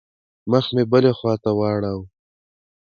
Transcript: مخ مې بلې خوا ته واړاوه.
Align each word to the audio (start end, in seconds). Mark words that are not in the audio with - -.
مخ 0.51 0.65
مې 0.75 0.83
بلې 0.91 1.11
خوا 1.17 1.33
ته 1.43 1.49
واړاوه. 1.57 2.05